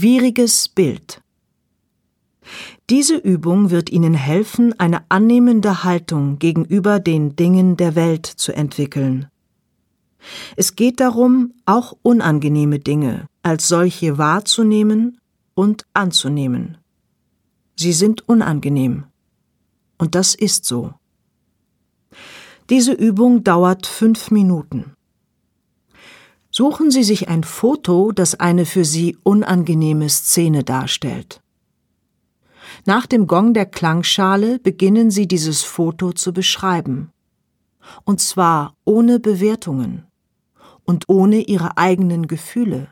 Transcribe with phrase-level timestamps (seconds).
[0.00, 1.20] Schwieriges Bild.
[2.88, 9.28] Diese Übung wird Ihnen helfen, eine annehmende Haltung gegenüber den Dingen der Welt zu entwickeln.
[10.56, 15.20] Es geht darum, auch unangenehme Dinge als solche wahrzunehmen
[15.52, 16.78] und anzunehmen.
[17.76, 19.04] Sie sind unangenehm.
[19.98, 20.94] Und das ist so.
[22.70, 24.94] Diese Übung dauert fünf Minuten.
[26.50, 31.40] Suchen Sie sich ein Foto, das eine für Sie unangenehme Szene darstellt.
[32.86, 37.12] Nach dem Gong der Klangschale beginnen Sie dieses Foto zu beschreiben.
[38.04, 40.06] Und zwar ohne Bewertungen
[40.84, 42.88] und ohne Ihre eigenen Gefühle.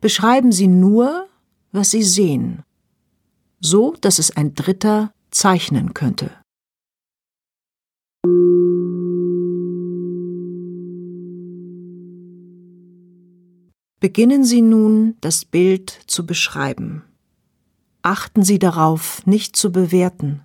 [0.00, 1.26] Beschreiben Sie nur,
[1.72, 2.62] was Sie sehen,
[3.60, 6.30] so dass es ein Dritter zeichnen könnte.
[14.00, 17.02] Beginnen Sie nun, das Bild zu beschreiben.
[18.02, 20.44] Achten Sie darauf, nicht zu bewerten.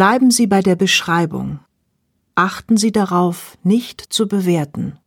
[0.00, 1.58] Bleiben Sie bei der Beschreibung.
[2.34, 4.98] Achten Sie darauf, nicht zu bewerten.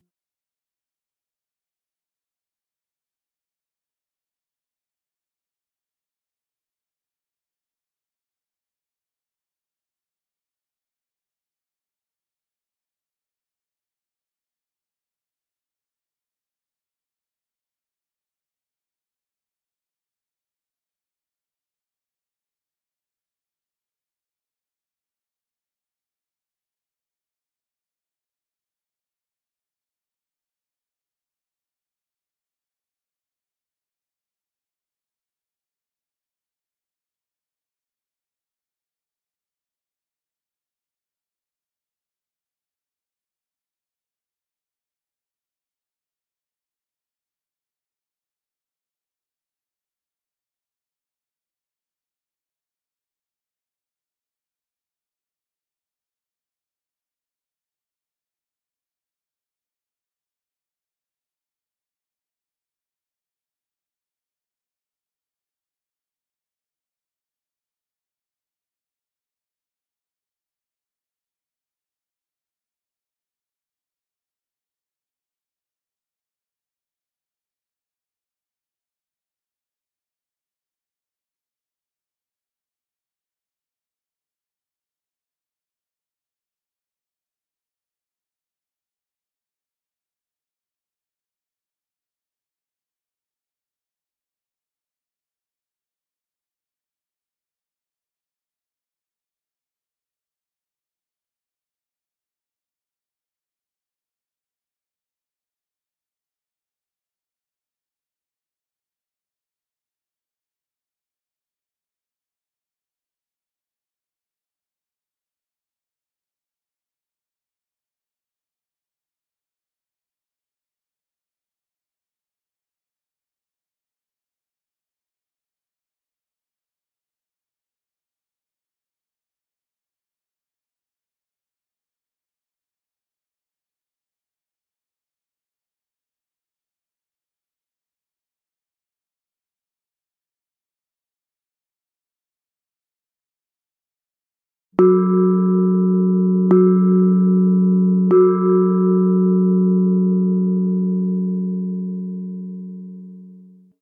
[144.80, 145.33] Música